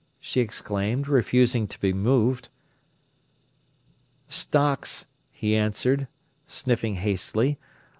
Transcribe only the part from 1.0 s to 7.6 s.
refusing to be moved. "Stocks!" he answered, sniffing hastily.